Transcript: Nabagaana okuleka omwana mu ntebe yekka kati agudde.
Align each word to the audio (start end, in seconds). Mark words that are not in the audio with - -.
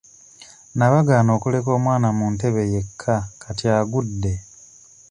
Nabagaana 0.77 1.31
okuleka 1.37 1.69
omwana 1.77 2.07
mu 2.17 2.25
ntebe 2.33 2.61
yekka 2.73 3.15
kati 3.41 3.65
agudde. 3.79 4.33